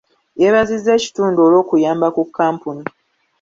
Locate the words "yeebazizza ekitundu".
0.41-1.39